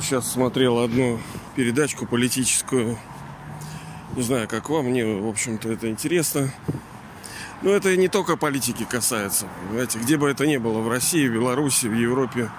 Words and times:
Сейчас 0.00 0.30
смотрел 0.32 0.78
одну 0.78 1.18
передачку 1.56 2.06
политическую. 2.06 2.98
Не 4.16 4.22
знаю, 4.22 4.46
как 4.46 4.70
вам, 4.70 4.86
мне, 4.86 5.04
в 5.04 5.26
общем-то, 5.26 5.70
это 5.72 5.90
интересно. 5.90 6.52
Но 7.62 7.70
это 7.70 7.96
не 7.96 8.08
только 8.08 8.36
политики 8.36 8.86
касается. 8.88 9.46
Понимаете, 9.66 9.98
где 9.98 10.16
бы 10.16 10.30
это 10.30 10.46
ни 10.46 10.56
было, 10.56 10.80
в 10.80 10.88
России, 10.88 11.26
в 11.28 11.32
Беларуси, 11.32 11.86
в 11.86 11.94
Европе. 11.94 12.50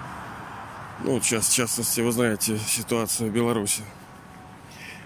Ну, 1.02 1.12
вот 1.12 1.24
сейчас, 1.24 1.48
в 1.48 1.54
частности, 1.54 2.00
вы 2.02 2.12
знаете 2.12 2.58
ситуацию 2.58 3.30
в 3.30 3.32
Беларуси. 3.32 3.82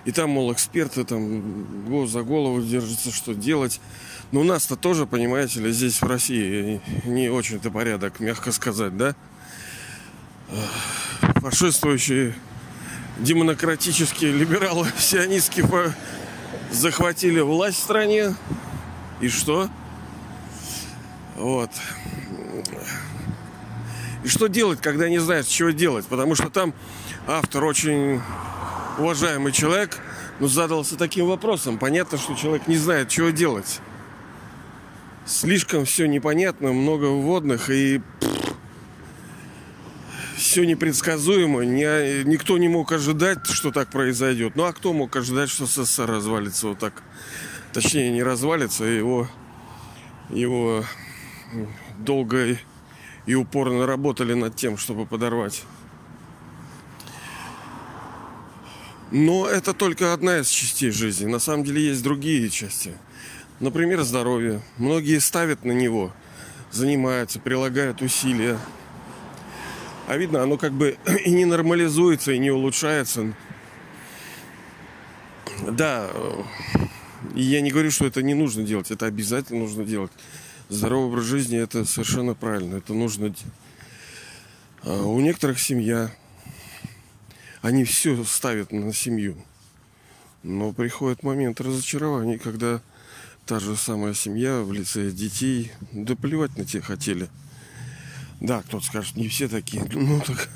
И 0.05 0.11
там, 0.11 0.31
мол, 0.31 0.53
эксперты 0.53 1.05
там 1.05 2.07
за 2.07 2.23
голову 2.23 2.61
держатся, 2.61 3.13
что 3.13 3.35
делать. 3.35 3.81
Но 4.33 4.41
у 4.41 4.45
нас-то 4.45 4.75
тоже, 4.77 5.07
понимаете 5.07 5.61
ли, 5.61 5.71
здесь 5.71 6.03
в 6.03 6.07
России 6.07 6.81
не 7.05 7.29
очень-то 7.29 7.71
порядок, 7.71 8.19
мягко 8.19 8.51
сказать, 8.51 8.97
да? 8.97 9.15
Фашистующие 11.37 12.35
демократические 13.19 14.33
либералы 14.33 14.89
сионистские 14.99 15.67
захватили 16.71 17.41
власть 17.41 17.79
в 17.79 17.83
стране. 17.83 18.35
И 19.21 19.29
что? 19.29 19.69
Вот. 21.37 21.71
И 24.25 24.29
что 24.29 24.47
делать, 24.47 24.81
когда 24.81 25.09
не 25.09 25.19
знаешь, 25.19 25.47
чего 25.47 25.71
делать? 25.71 26.07
Потому 26.07 26.35
что 26.35 26.49
там 26.49 26.73
автор 27.27 27.65
очень 27.65 28.21
уважаемый 28.99 29.53
человек, 29.53 29.99
но 30.41 30.49
задался 30.49 30.97
таким 30.97 31.27
вопросом. 31.27 31.79
Понятно, 31.79 32.19
что 32.19 32.35
человек 32.35 32.67
не 32.67 32.77
знает, 32.77 33.09
чего 33.09 33.31
делать. 33.31 33.81
Слишком 35.27 35.85
все 35.85 36.07
непонятно, 36.07 36.73
много 36.73 37.07
вводных 37.07 37.71
и 37.71 38.03
все 40.55 40.65
непредсказуемо. 40.65 41.65
Ни, 41.65 42.23
никто 42.23 42.59
не 42.59 42.69
мог 42.69 42.93
ожидать, 42.93 43.45
что 43.45 43.73
так 43.73 43.91
произойдет. 43.91 44.55
Ну 44.55 44.63
а 44.63 44.73
кто 44.73 44.93
мог 44.93 45.17
ожидать, 45.17 45.51
что 45.51 45.67
СССР 45.67 46.07
развалится 46.07 46.69
вот 46.69 46.79
так? 46.79 47.03
Точнее, 47.73 48.13
не 48.13 48.23
развалится, 48.23 48.85
а 48.85 48.87
его, 48.87 49.29
его 50.31 50.85
долго 51.99 52.57
и 53.27 53.35
упорно 53.35 53.85
работали 53.85 54.35
над 54.35 54.55
тем, 54.55 54.79
чтобы 54.79 55.07
подорвать. 55.07 55.65
Но 59.11 59.49
это 59.49 59.73
только 59.73 60.13
одна 60.13 60.39
из 60.39 60.49
частей 60.49 60.93
жизни. 60.93 61.27
На 61.27 61.41
самом 61.41 61.65
деле 61.65 61.85
есть 61.85 62.05
другие 62.05 62.49
части. 62.49 62.93
Например, 63.59 64.03
здоровье. 64.05 64.63
Многие 64.79 65.19
ставят 65.19 65.65
на 65.65 65.73
него, 65.73 66.13
занимаются, 66.71 67.41
прилагают 67.41 68.03
усилия. 68.03 68.57
А 70.07 70.17
видно, 70.17 70.43
оно 70.43 70.59
как 70.59 70.73
бы 70.73 70.99
и 71.25 71.31
не 71.31 71.45
нормализуется, 71.45 72.33
и 72.33 72.39
не 72.39 72.51
улучшается. 72.51 73.35
Да, 75.67 76.11
и 77.35 77.43
я 77.43 77.61
не 77.61 77.71
говорю, 77.71 77.91
что 77.91 78.07
это 78.07 78.23
не 78.23 78.35
нужно 78.35 78.65
делать, 78.65 78.91
это 78.91 79.07
обязательно 79.07 79.61
нужно 79.61 79.85
делать. 79.85 80.13
Здоровый 80.69 81.09
образ 81.09 81.25
жизни 81.25 81.59
это 81.59 81.85
совершенно 81.85 82.35
правильно, 82.35 82.77
это 82.77 82.93
нужно. 82.93 83.35
А 84.83 85.03
у 85.05 85.21
некоторых 85.21 85.59
семья, 85.59 86.15
они 87.63 87.85
все 87.85 88.23
ставят 88.25 88.73
на 88.73 88.93
семью. 88.93 89.37
Но 90.43 90.73
приходит 90.73 91.23
момент 91.23 91.61
разочарования, 91.61 92.39
когда 92.39 92.83
та 93.47 93.61
же 93.61 93.77
самая 93.77 94.13
семья 94.13 94.61
в 94.61 94.73
лице 94.73 95.11
детей, 95.11 95.73
да 95.93 96.15
плевать 96.17 96.57
на 96.59 96.65
те 96.67 96.83
хотели. 96.83 97.29
Да, 98.45 98.61
кто-то 98.61 98.85
скажет, 98.85 99.17
не 99.17 99.29
все 99.29 99.49
такие. 99.49 99.83
Ну 99.91 100.21
так 100.21 100.51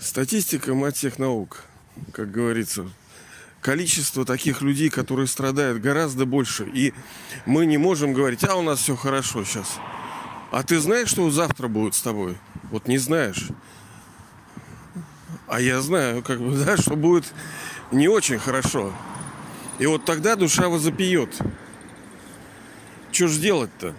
Статистика 0.00 0.72
мать 0.72 0.96
всех 0.96 1.18
наук, 1.18 1.64
как 2.12 2.30
говорится. 2.30 2.88
Количество 3.60 4.24
таких 4.24 4.62
людей, 4.62 4.88
которые 4.88 5.26
страдают, 5.26 5.82
гораздо 5.82 6.26
больше. 6.26 6.70
И 6.72 6.94
мы 7.44 7.66
не 7.66 7.76
можем 7.76 8.12
говорить, 8.12 8.44
а 8.44 8.54
у 8.54 8.62
нас 8.62 8.78
все 8.78 8.94
хорошо 8.94 9.42
сейчас. 9.42 9.80
А 10.52 10.62
ты 10.62 10.78
знаешь, 10.78 11.08
что 11.08 11.28
завтра 11.32 11.66
будет 11.66 11.96
с 11.96 12.02
тобой? 12.02 12.38
Вот 12.70 12.86
не 12.86 12.98
знаешь. 12.98 13.48
А 15.48 15.60
я 15.60 15.80
знаю, 15.80 16.22
как 16.22 16.40
бы, 16.40 16.56
да, 16.64 16.76
что 16.76 16.94
будет 16.94 17.34
не 17.90 18.06
очень 18.06 18.38
хорошо. 18.38 18.92
И 19.80 19.86
вот 19.86 20.04
тогда 20.04 20.36
душа 20.36 20.68
возопьет. 20.68 21.36
Что 23.20 23.28
ж 23.28 23.36
делать-то? 23.36 23.94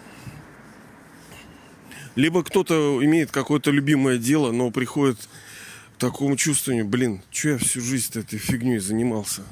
Либо 2.15 2.43
кто-то 2.43 3.05
имеет 3.05 3.29
какое-то 3.29 3.69
любимое 3.69 4.17
дело, 4.17 4.51
но 4.51 4.71
приходит 4.71 5.19
к 5.95 5.99
такому 5.99 6.35
чувствованию, 6.35 6.85
блин, 6.87 7.21
что 7.29 7.49
я 7.49 7.57
всю 7.59 7.81
жизнь 7.81 8.17
этой 8.17 8.39
фигней 8.39 8.79
занимался? 8.79 9.43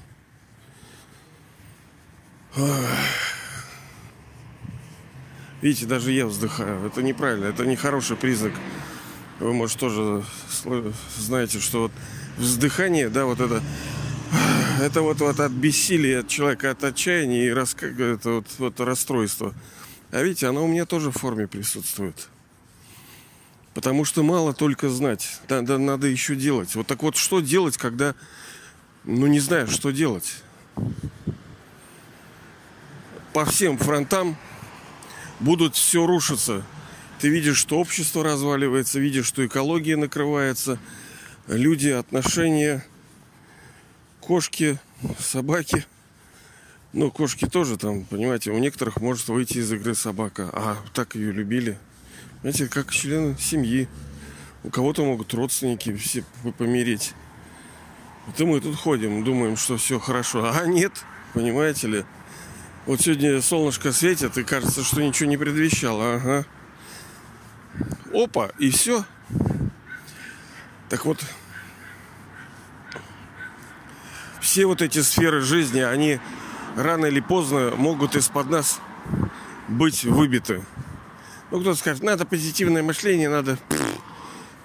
Видите, 5.61 5.85
даже 5.85 6.13
я 6.13 6.25
вздыхаю. 6.25 6.87
Это 6.87 7.03
неправильно, 7.03 7.45
это 7.45 7.63
не 7.67 7.75
хороший 7.75 8.17
признак. 8.17 8.53
Вы, 9.39 9.53
может, 9.53 9.77
тоже 9.77 10.25
знаете, 11.15 11.59
что 11.59 11.81
вот 11.83 11.91
вздыхание, 12.37 13.09
да, 13.09 13.25
вот 13.25 13.39
это 13.39 13.61
это 14.81 15.01
вот, 15.01 15.19
вот 15.19 15.39
от 15.39 15.51
бессилия 15.51 16.19
от 16.19 16.27
человека, 16.27 16.71
от 16.71 16.83
отчаяния 16.83 17.47
и 17.47 17.51
рас, 17.51 17.75
это 17.79 18.31
вот, 18.31 18.45
вот 18.57 18.79
расстройство. 18.79 19.53
А 20.11 20.21
видите, 20.23 20.47
оно 20.47 20.63
у 20.63 20.67
меня 20.67 20.85
тоже 20.85 21.11
в 21.11 21.17
форме 21.17 21.47
присутствует. 21.47 22.29
Потому 23.73 24.05
что 24.05 24.23
мало 24.23 24.53
только 24.53 24.89
знать. 24.89 25.39
Надо, 25.47 25.77
надо 25.77 26.07
еще 26.07 26.35
делать. 26.35 26.73
Вот 26.75 26.87
так 26.87 27.03
вот, 27.03 27.15
что 27.15 27.39
делать, 27.39 27.77
когда, 27.77 28.15
ну, 29.03 29.27
не 29.27 29.39
знаю, 29.39 29.67
что 29.67 29.91
делать. 29.91 30.43
По 33.33 33.45
всем 33.45 33.77
фронтам 33.77 34.35
будут 35.39 35.75
все 35.75 36.05
рушиться. 36.05 36.65
Ты 37.19 37.29
видишь, 37.29 37.57
что 37.57 37.79
общество 37.79 38.23
разваливается, 38.23 38.99
видишь, 38.99 39.27
что 39.27 39.45
экология 39.45 39.97
накрывается, 39.97 40.79
люди, 41.47 41.89
отношения, 41.89 42.85
кошки, 44.29 44.79
собаки. 45.19 45.85
Ну, 46.93 47.11
кошки 47.11 47.45
тоже 47.45 47.77
там, 47.77 48.05
понимаете, 48.05 48.51
у 48.51 48.57
некоторых 48.57 49.01
может 49.01 49.27
выйти 49.27 49.57
из 49.57 49.73
игры 49.73 49.93
собака, 49.93 50.49
а 50.53 50.77
так 50.93 51.15
ее 51.15 51.33
любили– 51.33 51.77
знаете, 52.41 52.67
как 52.67 52.91
члены 52.91 53.35
семьи. 53.37 53.89
У 54.63 54.69
кого-то 54.69 55.03
могут 55.03 55.33
родственники 55.33 55.93
все 55.95 56.23
помереть. 56.57 57.13
Вот 58.25 58.39
и 58.39 58.45
мы 58.45 58.61
тут 58.61 58.77
ходим, 58.77 59.25
думаем, 59.25 59.57
что 59.57 59.77
все 59.77 59.99
хорошо. 59.99 60.49
А 60.49 60.65
нет, 60.65 60.93
понимаете 61.33 61.87
ли. 61.87 62.05
Вот 62.85 63.01
сегодня 63.01 63.41
солнышко 63.41 63.91
светит, 63.91 64.37
и 64.37 64.43
кажется, 64.43 64.83
что 64.83 65.03
ничего 65.03 65.29
не 65.29 65.37
предвещало. 65.37 66.15
Ага. 66.15 66.45
Опа, 68.13 68.51
и 68.57 68.69
все. 68.69 69.03
Так 70.87 71.05
вот, 71.05 71.23
все 74.49 74.65
вот 74.65 74.81
эти 74.81 74.99
сферы 75.03 75.41
жизни, 75.41 75.79
они 75.79 76.19
рано 76.75 77.05
или 77.05 77.19
поздно 77.19 77.73
могут 77.77 78.15
из-под 78.15 78.49
нас 78.49 78.81
быть 79.67 80.03
выбиты. 80.03 80.65
Ну, 81.51 81.61
кто-то 81.61 81.77
скажет, 81.77 82.01
надо 82.01 82.25
позитивное 82.25 82.81
мышление, 82.81 83.29
надо... 83.29 83.59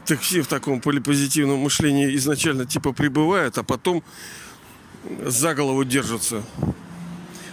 Так 0.07 0.21
все 0.21 0.41
в 0.41 0.47
таком 0.47 0.81
полипозитивном 0.81 1.59
мышлении 1.59 2.17
изначально 2.17 2.65
типа 2.65 2.93
пребывают, 2.93 3.59
а 3.59 3.63
потом 3.63 4.03
за 5.23 5.55
голову 5.55 5.85
держатся. 5.85 6.43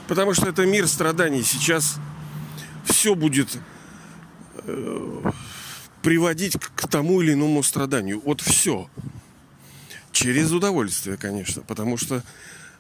Потому 0.08 0.34
что 0.34 0.48
это 0.48 0.66
мир 0.66 0.88
страданий. 0.88 1.44
Сейчас 1.44 1.98
все 2.86 3.14
будет 3.14 3.58
э, 4.66 5.22
приводить 6.02 6.58
к 6.76 6.88
тому 6.88 7.22
или 7.22 7.34
иному 7.34 7.62
страданию. 7.62 8.22
Вот 8.24 8.40
все. 8.40 8.90
Через 10.22 10.52
удовольствие, 10.52 11.18
конечно. 11.18 11.64
Потому 11.64 11.98
что 11.98 12.24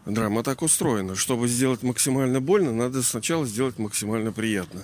драма 0.06 0.44
так 0.44 0.62
устроена. 0.62 1.16
Чтобы 1.16 1.48
сделать 1.48 1.82
максимально 1.82 2.40
больно, 2.40 2.72
надо 2.72 3.02
сначала 3.02 3.48
сделать 3.48 3.80
максимально 3.80 4.32
приятно. 4.32 4.84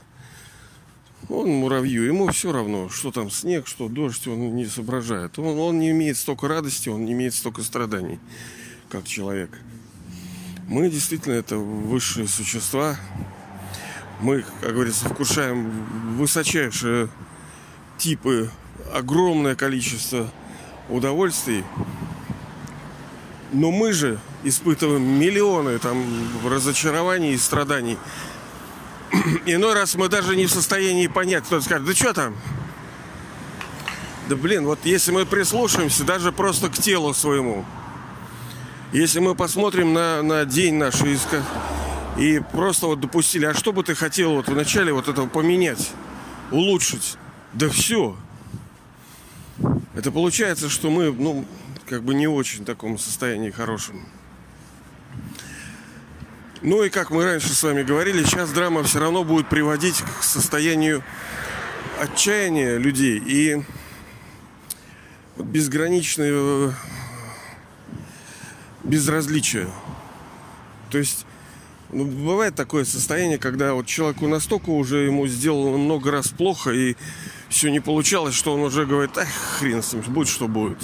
Он 1.30 1.50
муравью, 1.50 2.04
ему 2.04 2.28
все 2.32 2.52
равно, 2.52 2.90
что 2.90 3.12
там 3.12 3.30
снег, 3.30 3.68
что 3.68 3.90
дождь, 3.90 4.28
он 4.28 4.56
не 4.56 4.66
соображает. 4.66 5.38
Он, 5.38 5.60
он 5.60 5.78
не 5.78 5.92
имеет 5.92 6.18
столько 6.18 6.48
радости, 6.48 6.90
он 6.90 7.06
не 7.06 7.14
имеет 7.14 7.36
столько 7.36 7.62
страданий, 7.62 8.20
как 8.90 9.06
человек. 9.06 9.52
Мы 10.68 10.90
действительно 10.90 11.34
это 11.34 11.58
высшие 11.58 12.28
существа. 12.28 12.98
Мы, 14.20 14.44
как 14.62 14.74
говорится, 14.74 15.08
вкушаем 15.10 16.16
высочайшие 16.18 17.10
типы, 18.00 18.50
огромное 18.94 19.56
количество 19.56 20.32
удовольствий. 20.90 21.64
Но 23.52 23.72
мы 23.72 23.94
же 23.94 24.20
испытываем 24.44 25.04
миллионы 25.04 25.80
там 25.80 26.06
разочарований 26.46 27.34
и 27.34 27.38
страданий 27.38 27.98
иной 29.46 29.74
раз 29.74 29.96
мы 29.96 30.10
даже 30.10 30.36
не 30.36 30.46
в 30.46 30.52
состоянии 30.52 31.08
понять, 31.08 31.46
кто 31.46 31.62
скажет, 31.62 31.86
да 31.86 31.94
что 31.94 32.14
там? 32.14 32.36
Да 34.30 34.36
блин, 34.36 34.66
вот 34.66 34.80
если 34.84 35.12
мы 35.12 35.26
прислушаемся 35.26 36.04
даже 36.04 36.32
просто 36.32 36.70
к 36.70 36.74
телу 36.74 37.14
своему, 37.14 37.66
если 38.92 39.20
мы 39.20 39.36
посмотрим 39.36 39.94
на, 39.94 40.22
на 40.22 40.46
день 40.46 40.76
наш 40.76 41.02
и, 41.02 41.18
и 42.18 42.42
просто 42.52 42.88
вот 42.88 43.00
допустили, 43.00 43.46
а 43.46 43.54
что 43.54 43.72
бы 43.72 43.84
ты 43.84 43.96
хотел 43.96 44.34
вот 44.34 44.48
вначале 44.48 44.92
вот 44.92 45.08
этого 45.08 45.28
поменять, 45.28 45.92
улучшить? 46.52 47.18
Да 47.54 47.70
все. 47.70 48.16
Это 49.96 50.12
получается, 50.12 50.70
что 50.70 50.90
мы, 50.90 51.12
ну, 51.12 51.46
как 51.88 52.04
бы 52.04 52.14
не 52.14 52.28
очень 52.28 52.64
в 52.64 52.66
таком 52.66 52.98
состоянии 52.98 53.50
хорошем. 53.50 54.06
Ну 56.62 56.84
и 56.84 56.90
как 56.90 57.12
мы 57.12 57.24
раньше 57.24 57.54
с 57.54 57.64
вами 57.64 57.84
говорили, 57.84 58.24
сейчас 58.24 58.52
драма 58.52 58.84
все 58.84 59.00
равно 59.00 59.24
будет 59.24 59.48
приводить 59.48 60.02
к 60.02 60.24
состоянию 60.24 61.04
отчаяния 62.00 62.78
людей 62.78 63.22
и 63.26 63.64
безграничного 65.38 66.74
безразличия. 68.84 69.70
То 70.90 70.98
есть 70.98 71.26
ну, 71.90 72.06
бывает 72.06 72.56
такое 72.56 72.86
состояние, 72.86 73.38
когда 73.38 73.74
вот 73.74 73.86
человеку 73.86 74.28
настолько 74.28 74.72
уже 74.72 75.06
ему 75.06 75.28
сделано 75.28 75.78
много 75.78 76.12
раз 76.12 76.30
плохо 76.30 76.72
и 76.72 76.96
все 77.50 77.70
не 77.70 77.80
получалось, 77.80 78.36
что 78.36 78.54
он 78.54 78.62
уже 78.62 78.86
говорит, 78.86 79.18
ах, 79.18 79.28
хрен 79.60 79.82
с 79.82 79.94
ним, 79.94 80.02
будет 80.08 80.28
что 80.28 80.48
будет. 80.48 80.80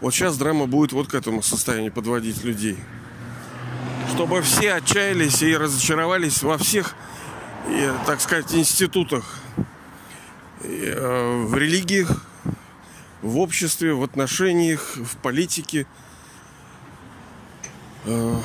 Вот 0.00 0.12
сейчас 0.14 0.36
драма 0.36 0.66
будет 0.66 0.92
вот 0.92 1.08
к 1.08 1.14
этому 1.14 1.42
состоянию 1.42 1.90
подводить 1.90 2.44
людей. 2.44 2.76
Чтобы 4.14 4.42
все 4.42 4.74
отчаялись 4.74 5.42
и 5.42 5.56
разочаровались 5.56 6.42
во 6.42 6.58
всех, 6.58 6.94
так 8.06 8.20
сказать, 8.20 8.54
институтах, 8.54 9.24
э, 10.60 11.44
в 11.46 11.54
религиях, 11.54 12.24
в 13.22 13.38
обществе, 13.38 13.94
в 13.94 14.02
отношениях, 14.02 14.96
в 14.96 15.16
политике, 15.16 15.86
э, 18.04 18.40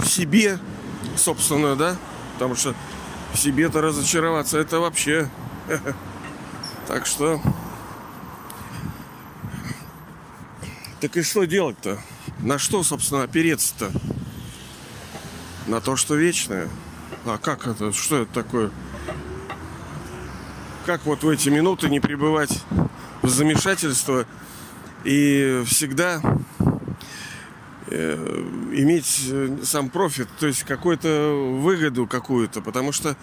в 0.00 0.06
себе, 0.06 0.58
собственно, 1.16 1.74
да, 1.74 1.96
потому 2.34 2.54
что 2.54 2.74
в 3.32 3.38
себе-то 3.38 3.80
разочароваться 3.80 4.58
это 4.58 4.80
вообще. 4.80 5.28
Так 6.86 7.06
что... 7.06 7.40
Так 11.04 11.18
и 11.18 11.22
что 11.22 11.44
делать-то? 11.44 12.00
На 12.40 12.58
что, 12.58 12.82
собственно, 12.82 13.24
опереться-то? 13.24 13.92
На 15.66 15.82
то, 15.82 15.96
что 15.96 16.14
вечное. 16.14 16.66
А 17.26 17.36
как 17.36 17.66
это? 17.66 17.92
Что 17.92 18.22
это 18.22 18.32
такое? 18.32 18.70
Как 20.86 21.04
вот 21.04 21.22
в 21.22 21.28
эти 21.28 21.50
минуты 21.50 21.90
не 21.90 22.00
пребывать 22.00 22.58
в 23.20 23.28
замешательство 23.28 24.24
и 25.04 25.62
всегда 25.66 26.22
э, 27.88 28.14
иметь 28.72 29.26
э, 29.30 29.58
сам 29.62 29.90
профит, 29.90 30.28
то 30.40 30.46
есть 30.46 30.62
какую-то 30.62 31.58
выгоду 31.60 32.06
какую-то, 32.06 32.62
потому 32.62 32.92
что 32.92 33.14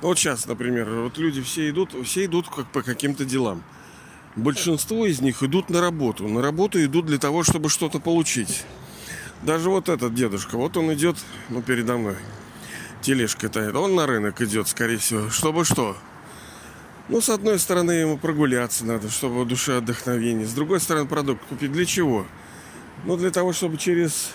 вот 0.00 0.18
сейчас, 0.18 0.46
например, 0.46 0.90
вот 0.90 1.18
люди 1.18 1.40
все 1.40 1.70
идут, 1.70 1.94
все 2.04 2.24
идут 2.24 2.48
как 2.48 2.66
по 2.72 2.82
каким-то 2.82 3.24
делам. 3.24 3.62
Большинство 4.38 5.04
из 5.04 5.20
них 5.20 5.42
идут 5.42 5.68
на 5.68 5.80
работу. 5.80 6.28
На 6.28 6.40
работу 6.40 6.82
идут 6.84 7.06
для 7.06 7.18
того, 7.18 7.42
чтобы 7.42 7.68
что-то 7.68 7.98
получить. 7.98 8.64
Даже 9.42 9.68
вот 9.68 9.88
этот 9.88 10.14
дедушка, 10.14 10.56
вот 10.56 10.76
он 10.76 10.94
идет, 10.94 11.16
ну, 11.48 11.60
передо 11.60 11.96
мной. 11.96 12.14
Тележка 13.02 13.48
тает. 13.48 13.74
Он 13.74 13.96
на 13.96 14.06
рынок 14.06 14.40
идет, 14.40 14.68
скорее 14.68 14.98
всего. 14.98 15.28
Чтобы 15.30 15.64
что? 15.64 15.96
Ну, 17.08 17.20
с 17.20 17.30
одной 17.30 17.58
стороны, 17.58 17.90
ему 17.90 18.16
прогуляться 18.16 18.86
надо, 18.86 19.10
чтобы 19.10 19.44
душе 19.44 19.78
отдохновение. 19.78 20.46
С 20.46 20.52
другой 20.52 20.78
стороны, 20.78 21.08
продукт 21.08 21.44
купить. 21.48 21.72
Для 21.72 21.84
чего? 21.84 22.24
Ну, 23.06 23.16
для 23.16 23.32
того, 23.32 23.52
чтобы 23.52 23.76
через 23.76 24.30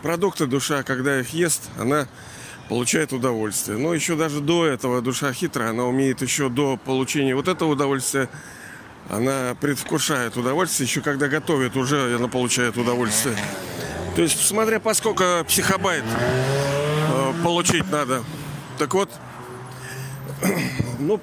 продукты 0.00 0.46
душа, 0.46 0.82
когда 0.82 1.20
их 1.20 1.30
ест, 1.30 1.68
она 1.78 2.08
получает 2.68 3.12
удовольствие. 3.12 3.78
Но 3.78 3.94
еще 3.94 4.16
даже 4.16 4.40
до 4.40 4.66
этого 4.66 5.00
душа 5.00 5.32
хитрая, 5.32 5.70
она 5.70 5.84
умеет 5.84 6.22
еще 6.22 6.48
до 6.48 6.76
получения 6.76 7.34
вот 7.34 7.48
этого 7.48 7.70
удовольствия, 7.72 8.28
она 9.08 9.56
предвкушает 9.60 10.36
удовольствие, 10.36 10.88
еще 10.88 11.00
когда 11.00 11.28
готовит, 11.28 11.76
уже 11.76 12.16
она 12.16 12.28
получает 12.28 12.76
удовольствие. 12.76 13.36
То 14.16 14.22
есть, 14.22 14.44
смотря 14.44 14.80
по 14.80 14.94
сколько 14.94 15.44
психобайт 15.46 16.04
э, 16.04 17.32
получить 17.44 17.88
надо. 17.90 18.24
Так 18.78 18.94
вот, 18.94 19.10
ну, 20.98 21.20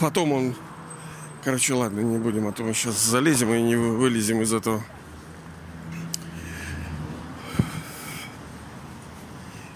потом 0.00 0.32
он... 0.32 0.54
Короче, 1.44 1.74
ладно, 1.74 2.00
не 2.00 2.18
будем, 2.18 2.46
а 2.46 2.52
то 2.52 2.62
мы 2.62 2.74
сейчас 2.74 3.02
залезем 3.02 3.52
и 3.52 3.62
не 3.62 3.74
вылезем 3.74 4.42
из 4.42 4.52
этого. 4.52 4.84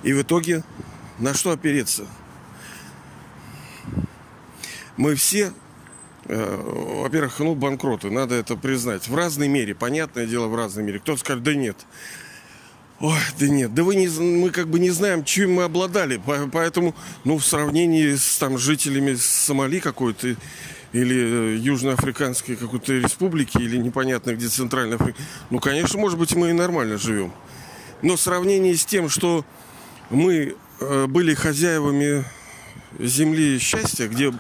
И 0.03 0.13
в 0.13 0.23
итоге 0.23 0.63
на 1.19 1.35
что 1.35 1.53
опереться? 1.53 2.07
Мы 4.97 5.15
все, 5.15 5.53
э, 6.25 7.01
во-первых, 7.03 7.39
ну, 7.39 7.55
банкроты, 7.55 8.11
надо 8.11 8.35
это 8.35 8.57
признать. 8.57 9.09
В 9.09 9.15
разной 9.15 9.49
мере, 9.49 9.75
понятное 9.75 10.27
дело, 10.27 10.47
в 10.47 10.55
разной 10.55 10.85
мере. 10.85 10.99
Кто-то 10.99 11.21
скажет, 11.21 11.43
да 11.43 11.55
нет. 11.55 11.77
Ой, 12.99 13.19
да 13.39 13.47
нет, 13.47 13.75
да 13.75 13.85
вы 13.85 13.95
не, 13.95 14.09
мы 14.09 14.49
как 14.49 14.69
бы 14.69 14.79
не 14.79 14.89
знаем, 14.89 15.23
чем 15.23 15.55
мы 15.55 15.65
обладали. 15.65 16.21
Поэтому, 16.51 16.95
ну, 17.25 17.37
в 17.37 17.45
сравнении 17.45 18.15
с 18.15 18.39
там 18.39 18.57
жителями 18.57 19.15
Сомали 19.17 19.81
какой-то 19.81 20.37
или 20.93 21.17
э, 21.17 21.57
Южноафриканской 21.57 22.57
какой-то 22.57 22.95
республики, 22.95 23.59
или 23.59 23.77
непонятно 23.77 24.35
где 24.35 24.49
Центральная 24.49 24.97
Африка, 24.97 25.19
ну, 25.51 25.59
конечно, 25.59 25.99
может 25.99 26.19
быть, 26.19 26.35
мы 26.35 26.51
и 26.51 26.53
нормально 26.55 26.97
живем. 26.97 27.33
Но 28.01 28.17
в 28.17 28.21
сравнении 28.21 28.73
с 28.73 28.87
тем, 28.87 29.11
что 29.11 29.45
мы 30.09 30.57
были 30.81 31.35
хозяевами 31.35 32.25
земли 32.99 33.59
счастья, 33.59 34.09
где 34.09 34.33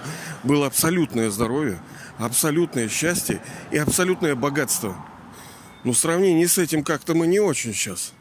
было 0.43 0.67
абсолютное 0.67 1.31
здоровье, 1.31 1.79
абсолютное 2.19 2.88
счастье 2.88 3.41
и 3.71 3.79
абсолютное 3.79 4.35
богатство. 4.35 4.97
Но 5.85 5.93
в 5.93 5.99
сравнении 5.99 6.47
с 6.47 6.59
этим 6.59 6.83
как-то 6.83 7.15
мы 7.15 7.27
не 7.27 7.41
очень 7.41 7.73
сейчас. 7.73 8.12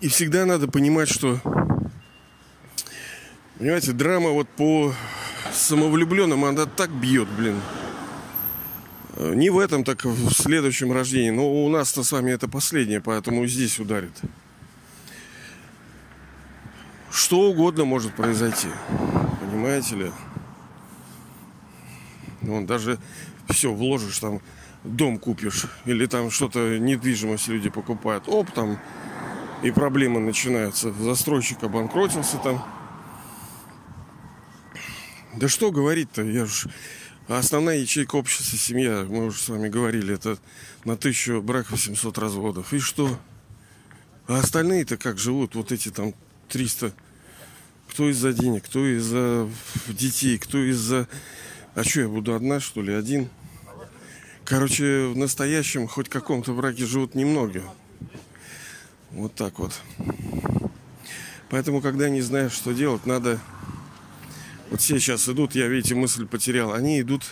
И 0.00 0.08
всегда 0.08 0.46
надо 0.46 0.68
понимать, 0.68 1.08
что, 1.08 1.40
понимаете, 3.58 3.92
драма 3.92 4.30
вот 4.30 4.48
по 4.48 4.94
самовлюбленным, 5.52 6.44
она 6.44 6.66
так 6.66 6.90
бьет, 6.90 7.28
блин. 7.28 7.60
Не 9.18 9.50
в 9.50 9.58
этом, 9.58 9.82
так 9.84 10.04
в 10.04 10.32
следующем 10.32 10.92
рождении. 10.92 11.30
Но 11.30 11.64
у 11.64 11.68
нас-то 11.68 12.02
с 12.02 12.12
вами 12.12 12.32
это 12.32 12.48
последнее, 12.48 13.00
поэтому 13.00 13.46
здесь 13.46 13.78
ударит 13.78 14.12
что 17.16 17.40
угодно 17.40 17.86
может 17.86 18.14
произойти. 18.14 18.68
Понимаете 19.40 19.96
ли? 19.96 20.12
Вон, 22.42 22.66
даже 22.66 22.98
все 23.48 23.72
вложишь 23.72 24.18
там, 24.18 24.42
дом 24.84 25.18
купишь, 25.18 25.64
или 25.86 26.04
там 26.06 26.30
что-то, 26.30 26.78
недвижимость 26.78 27.48
люди 27.48 27.70
покупают. 27.70 28.24
Оп, 28.28 28.50
там 28.50 28.78
и 29.62 29.70
проблемы 29.70 30.20
начинаются. 30.20 30.92
Застройщик 30.92 31.62
обанкротился 31.62 32.36
там. 32.36 32.62
Да 35.34 35.48
что 35.48 35.70
говорить-то, 35.70 36.22
я 36.22 36.44
ж... 36.44 36.66
Основная 37.28 37.78
ячейка 37.78 38.14
общества, 38.16 38.56
семья, 38.56 39.04
мы 39.08 39.26
уже 39.26 39.38
с 39.38 39.48
вами 39.48 39.68
говорили, 39.68 40.14
это 40.14 40.38
на 40.84 40.96
тысячу 40.96 41.42
браков 41.42 41.80
700 41.80 42.18
разводов. 42.18 42.72
И 42.72 42.78
что? 42.78 43.18
А 44.28 44.38
остальные-то 44.38 44.96
как 44.96 45.18
живут? 45.18 45.56
Вот 45.56 45.72
эти 45.72 45.90
там 45.90 46.14
300 46.48 46.92
кто 47.96 48.10
из-за 48.10 48.34
денег, 48.34 48.66
кто 48.66 48.86
из-за 48.86 49.48
детей, 49.88 50.36
кто 50.36 50.58
из-за... 50.58 51.08
А 51.74 51.82
что, 51.82 52.02
я 52.02 52.08
буду 52.08 52.34
одна, 52.34 52.60
что 52.60 52.82
ли, 52.82 52.92
один? 52.92 53.30
Короче, 54.44 55.06
в 55.06 55.16
настоящем, 55.16 55.88
хоть 55.88 56.10
каком-то 56.10 56.52
браке 56.52 56.84
живут 56.84 57.14
немного. 57.14 57.62
Вот 59.12 59.34
так 59.34 59.58
вот. 59.58 59.80
Поэтому, 61.48 61.80
когда 61.80 62.10
не 62.10 62.20
знаешь, 62.20 62.52
что 62.52 62.72
делать, 62.72 63.06
надо... 63.06 63.40
Вот 64.68 64.82
все 64.82 64.98
сейчас 64.98 65.26
идут, 65.30 65.54
я, 65.54 65.66
видите, 65.66 65.94
мысль 65.94 66.26
потерял. 66.26 66.74
Они 66.74 67.00
идут, 67.00 67.22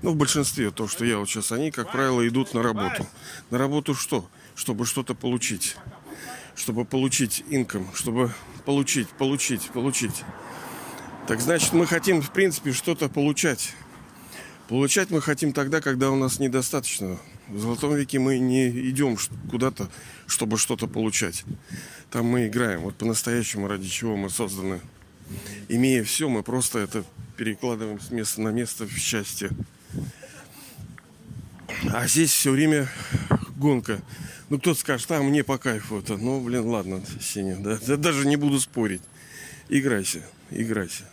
ну, 0.00 0.12
в 0.12 0.16
большинстве, 0.16 0.70
то, 0.70 0.86
что 0.86 1.04
я 1.04 1.18
вот 1.18 1.28
сейчас, 1.28 1.50
они, 1.50 1.72
как 1.72 1.90
правило, 1.90 2.24
идут 2.28 2.54
на 2.54 2.62
работу. 2.62 3.04
На 3.50 3.58
работу 3.58 3.96
что? 3.96 4.30
Чтобы 4.54 4.86
что-то 4.86 5.16
получить 5.16 5.74
чтобы 6.54 6.84
получить 6.84 7.44
инком, 7.48 7.88
чтобы 7.94 8.32
получить, 8.64 9.08
получить, 9.08 9.70
получить. 9.70 10.24
Так 11.26 11.40
значит, 11.40 11.72
мы 11.72 11.86
хотим, 11.86 12.20
в 12.20 12.32
принципе, 12.32 12.72
что-то 12.72 13.08
получать. 13.08 13.74
Получать 14.68 15.10
мы 15.10 15.20
хотим 15.20 15.52
тогда, 15.52 15.80
когда 15.80 16.10
у 16.10 16.16
нас 16.16 16.38
недостаточно 16.38 17.18
В 17.48 17.58
золотом 17.58 17.94
веке 17.94 18.18
мы 18.18 18.38
не 18.38 18.70
идем 18.90 19.18
куда-то, 19.50 19.90
чтобы 20.26 20.56
что-то 20.56 20.86
получать. 20.86 21.44
Там 22.10 22.26
мы 22.26 22.46
играем. 22.46 22.80
Вот 22.82 22.96
по-настоящему, 22.96 23.68
ради 23.68 23.88
чего 23.88 24.16
мы 24.16 24.30
созданы. 24.30 24.80
Имея 25.68 26.04
все, 26.04 26.28
мы 26.28 26.42
просто 26.42 26.78
это 26.78 27.04
перекладываем 27.36 28.00
с 28.00 28.10
места 28.10 28.40
на 28.40 28.48
место 28.48 28.86
в 28.86 28.96
счастье. 28.96 29.50
А 31.92 32.06
здесь 32.06 32.30
все 32.30 32.50
время 32.50 32.88
гонка. 33.56 34.00
Ну, 34.52 34.58
кто-то 34.58 34.78
скажет, 34.78 35.10
а 35.10 35.22
мне 35.22 35.42
по 35.42 35.56
кайфу 35.56 36.00
это. 36.00 36.18
Ну, 36.18 36.38
блин, 36.38 36.66
ладно, 36.66 37.02
Сеня, 37.22 37.56
да, 37.56 37.78
да 37.86 37.96
даже 37.96 38.26
не 38.26 38.36
буду 38.36 38.60
спорить. 38.60 39.00
Играйся, 39.70 40.22
играйся. 40.50 41.10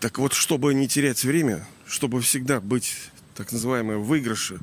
Так 0.00 0.18
вот, 0.18 0.34
чтобы 0.34 0.74
не 0.74 0.86
терять 0.86 1.24
время, 1.24 1.66
чтобы 1.86 2.20
всегда 2.20 2.60
быть 2.60 2.94
так 3.34 3.52
называемые 3.52 3.98
выигрыше, 3.98 4.60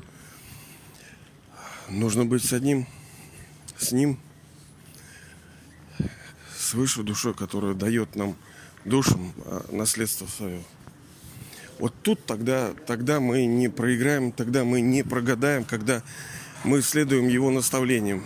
нужно 1.88 2.24
быть 2.24 2.44
с 2.44 2.52
одним, 2.52 2.86
с 3.76 3.90
ним, 3.90 4.20
с 6.56 6.74
высшей 6.74 7.02
душой, 7.02 7.34
которая 7.34 7.74
дает 7.74 8.14
нам 8.14 8.36
душам 8.84 9.32
наследство 9.72 10.28
свое. 10.28 10.62
Вот 11.80 11.92
тут 12.02 12.24
тогда, 12.24 12.70
тогда 12.86 13.18
мы 13.18 13.46
не 13.46 13.68
проиграем, 13.68 14.30
тогда 14.30 14.64
мы 14.64 14.80
не 14.80 15.02
прогадаем, 15.02 15.64
когда 15.64 16.02
мы 16.62 16.80
следуем 16.82 17.26
его 17.26 17.50
наставлениям. 17.50 18.24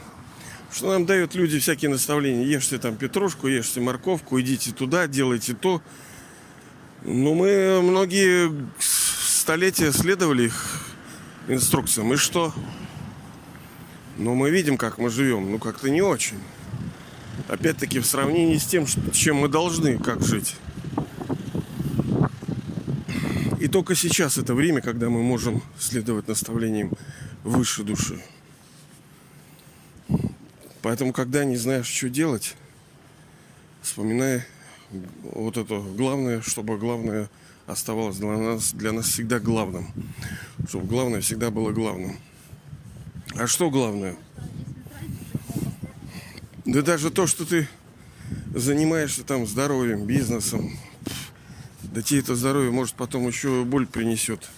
Что 0.71 0.91
нам 0.91 1.07
дают 1.07 1.35
люди 1.35 1.59
всякие 1.59 1.91
наставления. 1.91 2.45
Ешьте 2.45 2.79
там 2.79 2.97
петрушку, 2.97 3.47
ешьте 3.47 3.81
морковку, 3.81 4.39
идите 4.39 4.73
туда, 4.73 5.07
делайте 5.07 5.55
то– 5.55 5.81
ну, 7.07 7.35
мы 7.35 7.83
многие 7.83 8.51
столетия 8.79 9.93
следовали 9.93 10.45
их 10.45 10.87
инструкциям. 11.49 12.15
И 12.15 12.17
что? 12.17 12.55
Но 14.17 14.35
мы 14.35 14.49
видим, 14.49 14.79
как 14.79 14.97
мы 14.97 15.11
живем. 15.11 15.53
Ну, 15.53 15.59
как-то 15.59 15.91
не 15.91 16.01
очень. 16.01 16.39
Опять-таки, 17.49 17.99
в 17.99 18.07
сравнении 18.07 18.57
с 18.57 18.65
тем, 18.65 18.87
чем 19.13 19.37
мы 19.37 19.49
должны 19.49 19.99
как 19.99 20.25
жить. 20.25 20.57
И 23.65 23.69
только 23.69 23.95
сейчас 23.95 24.37
это 24.37 24.55
время, 24.55 24.83
когда 24.83 25.09
мы 25.09 25.23
можем 25.23 25.63
следовать 25.79 26.29
наставлениям 26.29 26.93
выше 27.45 27.83
души. 27.83 28.23
Поэтому, 30.83 31.15
когда 31.15 31.47
не 31.47 31.57
знаешь, 31.57 31.87
что 31.87 32.11
делать, 32.11 32.57
вспоминай 33.81 34.43
вот 35.23 35.57
это 35.57 35.81
главное, 35.81 36.43
чтобы 36.43 36.77
главное 36.77 37.31
оставалось 37.67 38.19
для 38.19 38.37
нас, 38.37 38.75
для 38.75 38.93
нас 38.93 39.07
всегда 39.07 39.41
главным. 39.41 39.91
Чтобы 40.69 40.87
главное 40.87 41.23
всегда 41.23 41.51
было 41.51 41.73
главным. 41.73 42.19
А 43.35 43.47
что 43.47 43.71
главное? 43.71 44.15
Да 46.67 46.83
даже 46.83 47.11
то, 47.11 47.27
что 47.27 47.47
ты 47.47 47.67
занимаешься 48.55 49.25
там 49.25 49.47
здоровьем, 49.47 50.05
бизнесом, 50.05 50.71
да 51.95 52.03
тебе 52.03 52.21
это 52.21 52.35
здоровье 52.35 52.71
может 52.71 52.95
потом 52.95 53.27
еще 53.27 53.65
боль 53.65 53.87
принесет. 53.87 54.51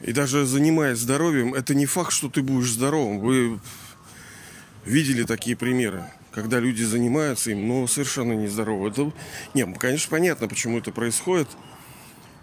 И 0.00 0.12
даже 0.12 0.46
занимаясь 0.46 0.98
здоровьем, 0.98 1.54
это 1.54 1.74
не 1.74 1.86
факт, 1.86 2.12
что 2.12 2.28
ты 2.28 2.42
будешь 2.42 2.70
здоровым. 2.72 3.18
Вы 3.20 3.60
видели 4.84 5.24
такие 5.24 5.56
примеры 5.56 6.04
когда 6.36 6.60
люди 6.60 6.82
занимаются 6.82 7.50
им, 7.50 7.66
но 7.66 7.86
совершенно 7.86 8.34
нездорово. 8.34 8.90
Это, 8.90 9.10
не, 9.54 9.64
конечно, 9.72 10.10
понятно, 10.10 10.48
почему 10.48 10.76
это 10.76 10.92
происходит. 10.92 11.48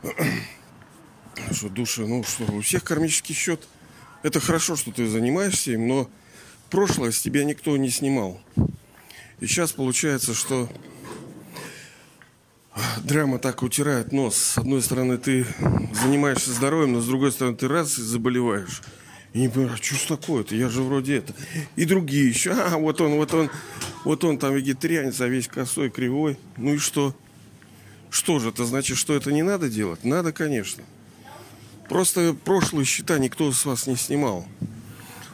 Что 1.52 1.70
души, 1.70 2.08
ну 2.08 2.24
что, 2.24 2.44
у 2.46 2.62
всех 2.62 2.84
кармический 2.84 3.36
счет. 3.36 3.68
Это 4.24 4.40
хорошо, 4.40 4.76
что 4.76 4.92
ты 4.92 5.08
занимаешься 5.08 5.74
им, 5.74 5.88
но 5.88 6.10
прошлое 6.72 7.12
с 7.12 7.22
тебя 7.22 7.44
никто 7.44 7.78
не 7.78 7.92
снимал. 7.92 8.42
И 9.40 9.46
сейчас 9.46 9.74
получается, 9.74 10.34
что 10.34 10.70
драма 13.04 13.40
так 13.40 13.64
утирает 13.64 14.12
нос. 14.12 14.36
С 14.36 14.58
одной 14.58 14.82
стороны, 14.82 15.18
ты 15.18 15.46
занимаешься 15.94 16.52
здоровьем, 16.52 16.94
но 16.94 17.02
с 17.02 17.08
другой 17.08 17.32
стороны, 17.32 17.56
ты 17.56 17.68
раз 17.68 17.98
и 17.98 18.02
заболеваешь. 18.02 18.82
И 19.34 19.40
не 19.40 19.50
понимаю, 19.50 19.74
а 19.74 19.84
что 19.84 19.96
ж 19.96 20.02
такое-то? 20.18 20.56
Я 20.56 20.70
же 20.70 20.84
вроде 20.84 21.18
это. 21.18 21.34
И 21.76 21.86
другие 21.86 22.30
еще. 22.30 22.52
А, 22.52 22.78
вот 22.78 23.02
он, 23.02 23.14
вот 23.16 23.34
он, 23.34 23.50
вот 24.04 24.24
он 24.24 24.38
там 24.38 24.54
вегетарианец, 24.54 25.20
а 25.22 25.28
весь 25.28 25.48
косой, 25.48 25.90
кривой. 25.90 26.38
Ну 26.58 26.76
и 26.76 26.78
что? 26.78 27.16
Что 28.12 28.38
же, 28.38 28.50
это 28.50 28.64
значит, 28.66 28.98
что 28.98 29.16
это 29.16 29.32
не 29.32 29.42
надо 29.42 29.70
делать? 29.70 30.04
Надо, 30.04 30.32
конечно. 30.32 30.84
Просто 31.90 32.36
прошлые 32.46 32.86
счета 32.86 33.18
никто 33.18 33.52
с 33.52 33.66
вас 33.66 33.88
не 33.88 33.96
снимал. 33.96 34.46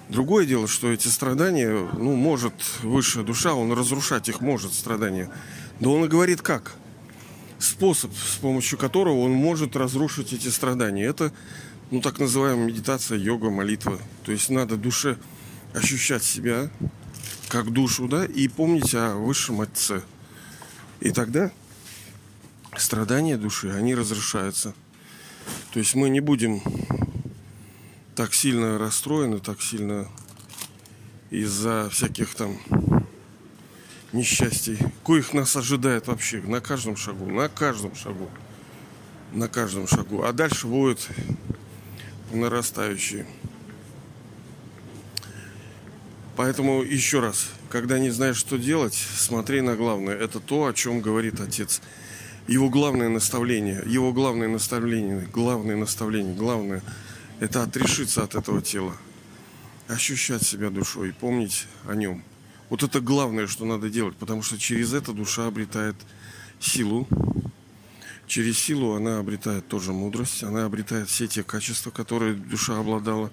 Другое 0.07 0.45
дело, 0.45 0.67
что 0.67 0.91
эти 0.91 1.07
страдания, 1.09 1.69
ну, 1.69 2.15
может 2.15 2.53
высшая 2.81 3.23
душа, 3.23 3.53
он 3.53 3.71
разрушать 3.73 4.29
их 4.29 4.39
может, 4.39 4.73
страдания. 4.73 5.29
Да 5.81 5.89
он 5.89 6.05
и 6.05 6.07
говорит 6.07 6.41
как? 6.41 6.73
Способ, 7.59 8.11
с 8.15 8.37
помощью 8.37 8.79
которого 8.79 9.19
он 9.19 9.31
может 9.31 9.75
разрушить 9.75 10.33
эти 10.33 10.47
страдания. 10.47 11.05
Это 11.05 11.33
ну, 11.91 12.01
так 12.01 12.19
называемая 12.19 12.67
медитация, 12.67 13.17
йога, 13.17 13.49
молитва. 13.49 13.99
То 14.23 14.31
есть 14.31 14.49
надо 14.49 14.77
душе 14.77 15.17
ощущать 15.73 16.23
себя 16.23 16.69
как 17.49 17.71
душу, 17.71 18.07
да, 18.07 18.25
и 18.25 18.47
помнить 18.47 18.93
о 18.95 19.15
высшем 19.15 19.61
Отце. 19.61 20.03
И 20.99 21.11
тогда 21.11 21.51
страдания 22.77 23.37
души, 23.37 23.71
они 23.71 23.95
разрешаются. 23.95 24.73
То 25.71 25.79
есть 25.79 25.95
мы 25.95 26.09
не 26.09 26.19
будем 26.19 26.61
так 28.15 28.33
сильно 28.33 28.77
расстроены, 28.77 29.39
так 29.39 29.61
сильно 29.61 30.07
из-за 31.29 31.89
всяких 31.89 32.35
там 32.35 32.57
несчастий, 34.13 34.77
коих 35.05 35.33
нас 35.33 35.55
ожидает 35.55 36.07
вообще 36.07 36.41
на 36.41 36.61
каждом 36.61 36.95
шагу, 36.95 37.25
на 37.29 37.49
каждом 37.49 37.95
шагу, 37.95 38.29
на 39.33 39.47
каждом 39.47 39.87
шагу. 39.87 40.23
А 40.23 40.33
дальше 40.33 40.67
будет 40.67 41.07
нарастающие. 42.31 43.25
Поэтому 46.35 46.83
еще 46.83 47.19
раз, 47.19 47.49
когда 47.69 47.99
не 47.99 48.11
знаешь, 48.11 48.37
что 48.37 48.57
делать, 48.57 48.93
смотри 48.93 49.61
на 49.61 49.75
главное. 49.75 50.15
Это 50.15 50.39
то, 50.39 50.67
о 50.67 50.73
чем 50.73 51.01
говорит 51.01 51.39
отец. 51.41 51.81
Его 52.47 52.69
главное 52.69 53.09
наставление, 53.09 53.83
его 53.85 54.13
главное 54.13 54.47
наставление, 54.47 55.27
главное 55.33 55.75
наставление, 55.75 56.33
главное– 56.33 56.81
это 57.39 57.63
отрешиться 57.63 58.23
от 58.23 58.35
этого 58.35 58.61
тела, 58.61 58.95
ощущать 59.87 60.43
себя 60.43 60.69
душой, 60.69 61.13
помнить 61.13 61.67
о 61.87 61.95
нем. 61.95 62.23
Вот 62.69 62.83
это 62.83 62.99
главное, 63.01 63.47
что 63.47 63.65
надо 63.65 63.89
делать, 63.89 64.15
потому 64.15 64.43
что 64.43 64.57
через 64.57 64.93
это 64.93 65.13
душа 65.13 65.47
обретает 65.47 65.95
силу, 66.59 67.07
Через 68.29 68.59
силу 68.59 68.93
она 68.93 69.17
обретает 69.17 69.67
тоже 69.67 69.91
мудрость, 69.91 70.43
она 70.43 70.65
обретает 70.65 71.09
все 71.09 71.25
те 71.25 71.41
качества, 71.41 71.89
которые 71.89 72.35
душа 72.35 72.77
обладала. 72.77 73.31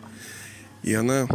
И 0.83 0.95
она 0.95 1.29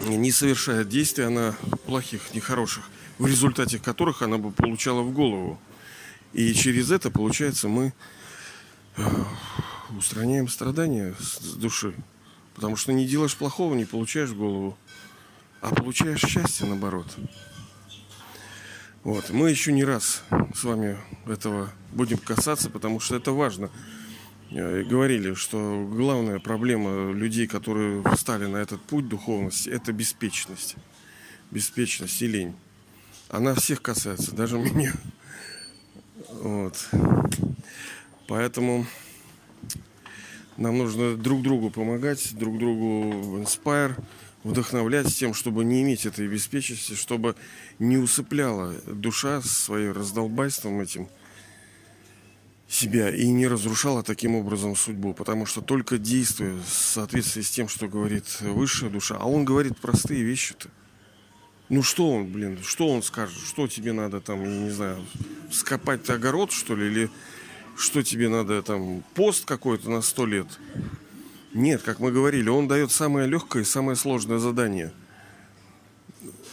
не 0.00 0.32
совершает 0.32 0.88
действий, 0.88 1.22
она 1.22 1.54
плохих, 1.86 2.34
нехороших, 2.34 2.90
в 3.18 3.26
результате 3.28 3.78
которых 3.78 4.22
она 4.22 4.38
бы 4.38 4.50
получала 4.50 5.02
в 5.02 5.12
голову. 5.12 5.56
И 6.32 6.52
через 6.52 6.90
это, 6.90 7.12
получается, 7.12 7.68
мы 7.68 7.92
э, 8.96 9.02
устраняем 9.96 10.48
страдания 10.48 11.14
с 11.20 11.54
души. 11.54 11.94
Потому 12.56 12.74
что 12.74 12.92
не 12.92 13.06
делаешь 13.06 13.36
плохого, 13.36 13.76
не 13.76 13.84
получаешь 13.84 14.32
голову, 14.32 14.76
а 15.60 15.74
получаешь 15.74 16.20
счастье 16.20 16.66
наоборот. 16.66 17.16
Вот. 19.04 19.30
Мы 19.30 19.50
еще 19.50 19.72
не 19.72 19.84
раз 19.84 20.22
с 20.54 20.64
вами 20.64 20.98
этого 21.26 21.70
будем 21.92 22.18
касаться, 22.18 22.70
потому 22.70 23.00
что 23.00 23.16
это 23.16 23.32
важно. 23.32 23.70
Э, 24.50 24.82
говорили, 24.82 25.34
что 25.34 25.86
главная 25.90 26.38
проблема 26.38 27.12
людей, 27.12 27.46
которые 27.46 28.02
встали 28.14 28.46
на 28.46 28.58
этот 28.58 28.80
путь 28.82 29.08
духовности, 29.08 29.68
это 29.68 29.92
беспечность. 29.92 30.76
Беспечность 31.50 32.20
и 32.22 32.26
лень. 32.26 32.54
Она 33.28 33.54
всех 33.54 33.82
касается, 33.82 34.34
даже 34.34 34.58
меня. 34.58 34.92
Вот. 36.30 36.88
Поэтому 38.26 38.86
нам 40.56 40.76
нужно 40.76 41.16
друг 41.16 41.42
другу 41.42 41.70
помогать, 41.70 42.36
друг 42.36 42.58
другу 42.58 43.38
inspire 43.38 43.94
вдохновлять 44.44 45.14
тем, 45.14 45.34
чтобы 45.34 45.64
не 45.64 45.82
иметь 45.82 46.06
этой 46.06 46.28
беспечности, 46.28 46.94
чтобы 46.94 47.34
не 47.78 47.96
усыпляла 47.96 48.74
душа 48.86 49.42
своим 49.42 49.92
раздолбайством 49.92 50.80
этим 50.80 51.08
себя 52.68 53.10
и 53.10 53.26
не 53.28 53.46
разрушала 53.46 54.02
таким 54.02 54.34
образом 54.34 54.76
судьбу. 54.76 55.14
Потому 55.14 55.46
что 55.46 55.60
только 55.60 55.98
действуя 55.98 56.54
в 56.54 56.68
соответствии 56.68 57.42
с 57.42 57.50
тем, 57.50 57.68
что 57.68 57.88
говорит 57.88 58.40
высшая 58.40 58.90
душа, 58.90 59.16
а 59.18 59.26
он 59.26 59.44
говорит 59.44 59.78
простые 59.78 60.22
вещи-то. 60.22 60.68
Ну 61.70 61.82
что 61.82 62.10
он, 62.10 62.26
блин, 62.26 62.58
что 62.62 62.88
он 62.88 63.02
скажет? 63.02 63.36
Что 63.38 63.66
тебе 63.68 63.92
надо 63.92 64.20
там, 64.20 64.42
я 64.42 64.48
не 64.48 64.70
знаю, 64.70 65.04
скопать 65.50 66.08
огород, 66.08 66.50
что 66.50 66.74
ли, 66.74 66.86
или 66.86 67.10
что 67.76 68.02
тебе 68.02 68.28
надо 68.28 68.62
там, 68.62 69.02
пост 69.14 69.44
какой-то 69.44 69.90
на 69.90 70.00
сто 70.00 70.24
лет. 70.24 70.46
Нет, 71.54 71.82
как 71.82 71.98
мы 71.98 72.12
говорили, 72.12 72.48
он 72.48 72.68
дает 72.68 72.92
самое 72.92 73.26
легкое 73.26 73.62
и 73.62 73.66
самое 73.66 73.96
сложное 73.96 74.38
задание. 74.38 74.92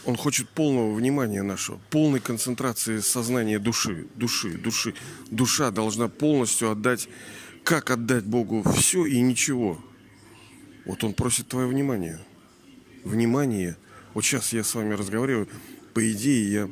Он 0.06 0.16
хочет 0.16 0.48
полного 0.50 0.94
внимания 0.94 1.42
нашего, 1.42 1.80
полной 1.90 2.20
концентрации 2.20 3.00
сознания 3.00 3.60
души, 3.60 4.08
души, 4.16 4.58
души. 4.58 4.94
Душа 5.32 5.72
должна 5.72 6.08
полностью 6.08 6.70
отдать, 6.70 7.10
как 7.64 7.90
отдать 7.90 8.24
Богу 8.24 8.64
все 8.78 9.06
и 9.06 9.20
ничего. 9.20 9.84
Вот 10.86 11.04
он 11.04 11.14
просит 11.14 11.48
твое 11.48 11.68
внимание. 11.68 12.20
Внимание. 13.04 13.78
Вот 14.14 14.24
сейчас 14.24 14.54
я 14.54 14.64
с 14.64 14.76
вами 14.76 14.94
разговариваю. 14.94 15.50
По 15.94 16.12
идее, 16.12 16.70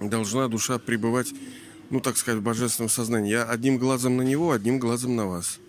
я 0.00 0.08
должна 0.08 0.48
душа 0.48 0.78
пребывать, 0.78 1.32
ну, 1.90 2.00
так 2.00 2.16
сказать, 2.16 2.40
в 2.40 2.42
божественном 2.42 2.90
сознании. 2.90 3.30
Я 3.30 3.44
одним 3.44 3.78
глазом 3.78 4.16
на 4.16 4.22
него, 4.22 4.50
одним 4.50 4.80
глазом 4.80 5.14
на 5.14 5.26
вас. 5.26 5.60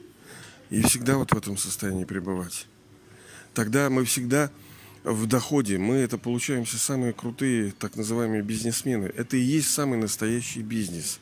И 0.73 0.81
всегда 0.81 1.17
вот 1.17 1.31
в 1.31 1.37
этом 1.37 1.55
состоянии 1.55 2.03
пребывать. 2.03 2.65
Тогда 3.53 3.91
мы 3.91 4.05
всегда 4.05 4.49
в 5.03 5.27
доходе. 5.27 5.77
Мы 5.77 5.97
это 5.97 6.17
получаемся 6.17 6.79
самые 6.79 7.13
крутые, 7.13 7.73
так 7.77 7.95
называемые 7.95 8.41
бизнесмены. 8.41 9.05
Это 9.15 9.37
и 9.37 9.39
есть 9.39 9.69
самый 9.69 9.99
настоящий 9.99 10.63
бизнес. 10.63 11.19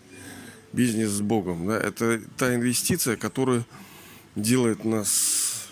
Бизнес 0.71 1.09
с 1.09 1.19
Богом. 1.19 1.67
Да? 1.67 1.77
Это 1.77 2.21
та 2.37 2.55
инвестиция, 2.55 3.17
которая 3.17 3.65
делает 4.37 4.85
нас 4.85 5.67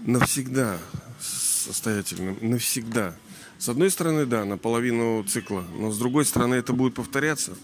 навсегда 0.00 0.76
состоятельным. 1.18 2.36
Навсегда. 2.42 3.16
С 3.56 3.70
одной 3.70 3.90
стороны, 3.90 4.26
да, 4.26 4.44
на 4.44 4.58
половину 4.58 5.24
цикла. 5.24 5.64
Но 5.78 5.90
с 5.90 5.98
другой 5.98 6.26
стороны, 6.26 6.56
это 6.56 6.74
будет 6.74 6.92
повторяться. 6.92 7.56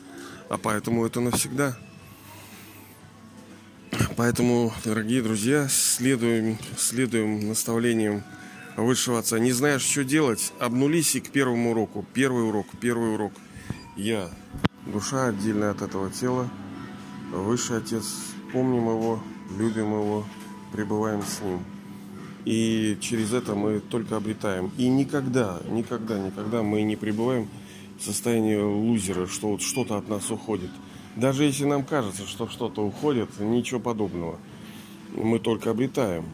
А 0.48 0.56
поэтому 0.56 1.04
это 1.04 1.20
навсегда. 1.20 1.76
Поэтому, 4.18 4.72
дорогие 4.84 5.22
друзья, 5.22 5.68
следуем, 5.68 6.58
следуем 6.76 7.46
наставлениям 7.46 8.24
высшего 8.76 9.20
отца. 9.20 9.38
Не 9.38 9.52
знаешь, 9.52 9.82
что 9.82 10.02
делать, 10.02 10.52
обнулись 10.58 11.14
и 11.14 11.20
к 11.20 11.30
первому 11.30 11.70
уроку. 11.70 12.04
Первый 12.14 12.48
урок, 12.48 12.66
первый 12.80 13.14
урок. 13.14 13.32
Я, 13.96 14.28
душа 14.86 15.28
отдельная 15.28 15.70
от 15.70 15.82
этого 15.82 16.10
тела, 16.10 16.50
высший 17.32 17.76
отец, 17.76 18.06
помним 18.52 18.88
его, 18.88 19.22
любим 19.56 19.92
его, 19.92 20.24
пребываем 20.72 21.22
с 21.22 21.40
ним. 21.40 21.60
И 22.44 22.98
через 23.00 23.32
это 23.32 23.54
мы 23.54 23.78
только 23.78 24.16
обретаем. 24.16 24.72
И 24.76 24.88
никогда, 24.88 25.60
никогда, 25.70 26.18
никогда 26.18 26.64
мы 26.64 26.82
не 26.82 26.96
пребываем 26.96 27.48
в 28.00 28.02
состоянии 28.02 28.56
лузера, 28.56 29.28
что 29.28 29.50
вот 29.50 29.62
что-то 29.62 29.96
от 29.96 30.08
нас 30.08 30.28
уходит. 30.32 30.70
Даже 31.18 31.42
если 31.42 31.64
нам 31.64 31.82
кажется, 31.82 32.28
что 32.28 32.46
что-то 32.48 32.80
уходит, 32.80 33.40
ничего 33.40 33.80
подобного. 33.80 34.38
Мы 35.16 35.40
только 35.40 35.70
обретаем. 35.70 36.24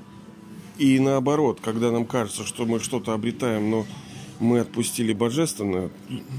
И 0.77 0.99
наоборот, 0.99 1.59
когда 1.65 1.91
нам 1.91 2.05
кажется, 2.05 2.45
что 2.45 2.67
мы 2.67 2.81
что-то 2.81 3.15
обретаем, 3.15 3.71
но 3.71 3.87
мы 4.41 4.61
отпустили 4.61 5.15
божественное, 5.15 5.91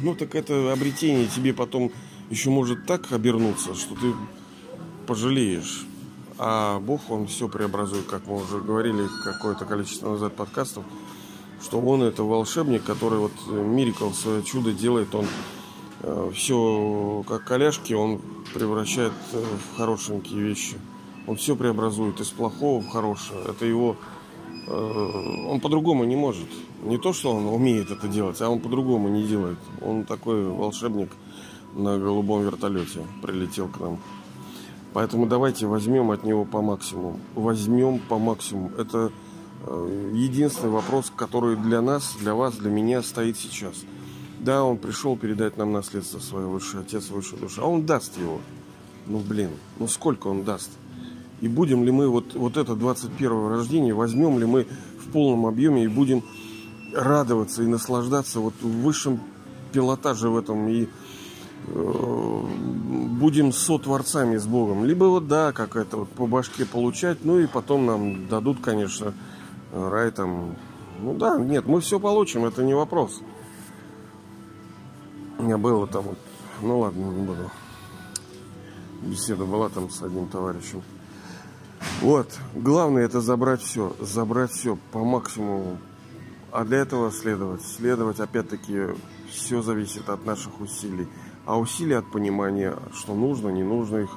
ну 0.04 0.14
так 0.14 0.36
это 0.36 0.72
обретение 0.72 1.26
тебе 1.26 1.56
потом 1.56 1.92
еще 2.30 2.52
может 2.52 2.86
так 2.86 3.12
обернуться, 3.12 3.74
что 3.74 3.96
ты 3.96 4.14
пожалеешь. 5.08 5.88
А 6.38 6.80
Бог, 6.80 7.10
Он 7.10 7.26
все 7.26 7.50
преобразует, 7.50 8.06
как 8.06 8.28
мы 8.28 8.44
уже 8.44 8.60
говорили 8.60 9.08
какое-то 9.24 9.66
количество 9.66 10.12
назад 10.12 10.36
подкастов, 10.36 10.84
что 11.64 11.80
Он 11.80 12.04
это 12.04 12.24
волшебник, 12.24 12.84
который 12.84 13.18
вот 13.18 13.32
Мирикл 13.48 14.12
свое 14.12 14.44
чудо 14.44 14.72
делает, 14.72 15.16
Он 15.16 15.26
все 16.34 17.24
как 17.28 17.44
коляшки, 17.46 17.94
Он 17.94 18.22
превращает 18.54 19.14
э, 19.34 19.42
в 19.42 19.78
хорошенькие 19.78 20.42
вещи. 20.42 20.78
Он 21.28 21.38
все 21.38 21.56
преобразует 21.56 22.20
из 22.20 22.30
плохого 22.30 22.82
в 22.82 22.90
хорошее. 22.90 23.42
Это 23.48 23.66
его 23.66 23.96
Э, 24.68 25.48
он 25.48 25.60
по-другому 25.60 26.04
не 26.06 26.16
может. 26.16 26.48
Не 26.84 26.98
то, 26.98 27.14
что 27.14 27.32
он 27.32 27.48
умеет 27.48 27.92
это 27.92 28.08
делать, 28.08 28.42
а 28.42 28.50
он 28.50 28.60
по-другому 28.60 29.10
не 29.10 29.24
делает. 29.24 29.58
Он 29.82 30.06
такой 30.06 30.44
волшебник 30.46 31.10
на 31.74 31.98
голубом 31.98 32.44
вертолете 32.44 33.02
прилетел 33.22 33.68
к 33.68 33.80
нам. 33.80 34.00
Поэтому 34.94 35.26
давайте 35.26 35.68
возьмем 35.68 36.12
от 36.12 36.24
него 36.24 36.46
по 36.46 36.62
максимуму. 36.62 37.20
Возьмем 37.36 38.00
по 38.00 38.18
максимуму. 38.18 38.72
Это 38.78 39.12
э, 39.66 40.12
единственный 40.14 40.70
вопрос, 40.70 41.12
который 41.16 41.58
для 41.58 41.82
нас, 41.82 42.16
для 42.20 42.34
вас, 42.34 42.56
для 42.56 42.70
меня 42.70 43.02
стоит 43.04 43.38
сейчас. 43.38 43.76
Да, 44.40 44.64
он 44.64 44.78
пришел 44.78 45.18
передать 45.18 45.58
нам 45.58 45.72
наследство 45.72 46.20
свое, 46.20 46.48
высший 46.48 46.82
отец, 46.82 47.10
высшая 47.10 47.38
душа. 47.38 47.62
А 47.62 47.66
он 47.66 47.86
даст 47.86 48.18
его. 48.18 48.42
Ну, 49.08 49.20
блин, 49.20 49.52
ну 49.80 49.88
сколько 49.88 50.28
он 50.28 50.44
даст? 50.44 50.70
И 51.42 51.48
будем 51.48 51.84
ли 51.84 51.92
мы 51.92 52.08
вот, 52.08 52.34
вот 52.34 52.58
это 52.58 52.76
21 52.76 53.48
рождение, 53.48 53.94
возьмем 53.94 54.40
ли 54.40 54.46
мы 54.46 54.68
в 55.00 55.12
полном 55.12 55.46
объеме 55.46 55.84
и 55.84 55.88
будем 55.88 56.24
радоваться 56.94 57.64
и 57.64 57.68
наслаждаться 57.68 58.40
вот 58.40 58.54
в 58.62 58.68
высшем 58.68 59.20
пилотаже 59.72 60.30
в 60.30 60.38
этом 60.38 60.68
и 60.70 60.88
э, 61.68 62.42
будем 63.20 63.52
сотворцами 63.52 64.38
с 64.38 64.46
Богом. 64.46 64.86
Либо 64.86 65.06
вот 65.06 65.28
да, 65.28 65.52
как 65.52 65.76
это 65.76 65.98
вот 65.98 66.10
по 66.10 66.26
башке 66.26 66.66
получать, 66.66 67.20
ну 67.24 67.40
и 67.40 67.48
потом 67.48 67.86
нам 67.86 68.28
дадут, 68.28 68.60
конечно, 68.62 69.14
рай 69.74 70.12
там. 70.12 70.56
Ну 71.02 71.14
да, 71.14 71.38
нет, 71.38 71.68
мы 71.68 71.82
все 71.82 72.00
получим, 72.00 72.46
это 72.46 72.64
не 72.64 72.74
вопрос. 72.74 73.22
У 75.38 75.44
меня 75.44 75.58
было 75.58 75.86
там, 75.88 76.06
ну 76.62 76.80
ладно, 76.80 77.06
не 77.06 77.26
буду. 77.26 77.52
Беседа 79.02 79.46
была 79.46 79.70
там 79.70 79.90
с 79.90 80.02
одним 80.02 80.28
товарищем. 80.28 80.82
Вот, 82.02 82.40
главное 82.56 83.04
это 83.04 83.22
забрать 83.22 83.62
все, 83.62 83.96
забрать 84.00 84.52
все 84.52 84.78
по 84.92 85.04
максимуму. 85.04 85.78
А 86.52 86.64
для 86.64 86.80
этого 86.80 87.12
следовать, 87.12 87.64
следовать, 87.64 88.20
опять-таки, 88.20 88.88
все 89.30 89.62
зависит 89.62 90.10
от 90.10 90.26
наших 90.26 90.62
усилий. 90.62 91.08
А 91.46 91.60
усилия 91.60 91.98
от 91.98 92.12
понимания, 92.12 92.78
что 92.94 93.14
нужно, 93.14 93.50
не 93.50 93.64
нужно 93.64 93.98
их, 93.98 94.10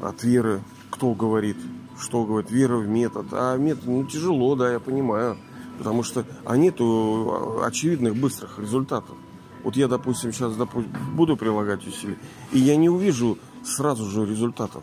от 0.00 0.24
веры, 0.24 0.62
кто 0.90 1.14
говорит, 1.14 1.56
что 1.98 2.24
говорит, 2.24 2.50
вера 2.50 2.76
в 2.76 2.88
метод. 2.88 3.26
А 3.32 3.56
метод, 3.56 3.86
ну, 3.86 4.04
тяжело, 4.04 4.56
да, 4.56 4.72
я 4.72 4.80
понимаю, 4.80 5.36
потому 5.78 6.02
что 6.02 6.24
а 6.44 6.56
нету 6.56 7.62
очевидных 7.62 8.16
быстрых 8.16 8.58
результатов. 8.58 9.16
Вот 9.64 9.76
я, 9.76 9.88
допустим, 9.88 10.32
сейчас 10.32 10.56
допустим, 10.56 10.92
буду 11.14 11.36
прилагать 11.36 11.86
усилия, 11.86 12.18
и 12.52 12.58
я 12.58 12.76
не 12.76 12.88
увижу 12.88 13.38
сразу 13.64 14.08
же 14.08 14.26
результатов. 14.26 14.82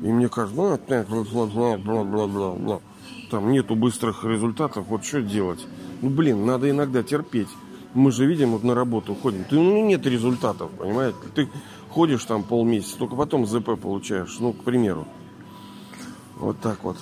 И 0.00 0.06
мне 0.06 0.28
кажется, 0.28 0.56
ну, 0.56 0.76
бла-бла-бла-бла-бла-бла. 0.76 2.80
Там 3.30 3.52
нету 3.52 3.76
быстрых 3.76 4.24
результатов, 4.24 4.86
вот 4.88 5.04
что 5.04 5.22
делать? 5.22 5.64
Ну, 6.00 6.10
блин, 6.10 6.44
надо 6.44 6.68
иногда 6.68 7.02
терпеть. 7.02 7.48
Мы 7.94 8.10
же 8.10 8.26
видим, 8.26 8.52
вот 8.52 8.64
на 8.64 8.74
работу 8.74 9.14
ходим. 9.14 9.44
Ты, 9.44 9.56
ну, 9.56 9.86
нет 9.86 10.04
результатов, 10.06 10.70
понимаете? 10.78 11.18
Ты 11.34 11.48
ходишь 11.88 12.24
там 12.24 12.42
полмесяца, 12.42 12.98
только 12.98 13.14
потом 13.14 13.46
ЗП 13.46 13.78
получаешь, 13.80 14.38
ну, 14.40 14.52
к 14.52 14.64
примеру. 14.64 15.06
Вот 16.36 16.58
так 16.60 16.82
вот. 16.82 16.96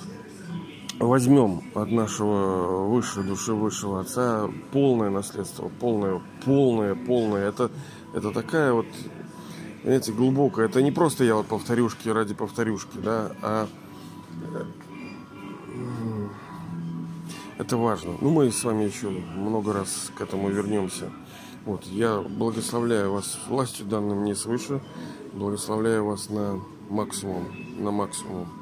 Возьмем 1.01 1.63
от 1.73 1.89
нашего 1.89 2.87
высшей 2.87 3.23
души, 3.23 3.53
высшего 3.53 4.01
отца 4.01 4.47
полное 4.71 5.09
наследство, 5.09 5.67
полное, 5.79 6.21
полное, 6.45 6.93
полное. 6.93 7.49
Это, 7.49 7.71
это 8.13 8.31
такая 8.31 8.71
вот 8.71 8.85
знаете, 9.83 10.11
глубокое. 10.11 10.67
Это 10.67 10.83
не 10.83 10.91
просто 10.91 11.23
я 11.23 11.33
вот 11.33 11.47
повторюшки 11.47 12.07
ради 12.07 12.35
повторюшки, 12.35 12.97
да, 12.97 13.31
а 13.41 13.67
это 17.57 17.77
важно. 17.77 18.15
Ну, 18.21 18.29
мы 18.29 18.51
с 18.51 18.63
вами 18.63 18.83
еще 18.83 19.09
много 19.09 19.73
раз 19.73 20.11
к 20.15 20.21
этому 20.21 20.49
вернемся. 20.49 21.11
Вот, 21.65 21.83
я 21.85 22.19
благословляю 22.21 23.13
вас 23.13 23.39
властью, 23.47 23.87
данной 23.87 24.15
мне 24.15 24.35
свыше, 24.35 24.81
благословляю 25.33 26.05
вас 26.05 26.29
на 26.29 26.59
максимум, 26.89 27.47
на 27.79 27.89
максимум. 27.89 28.60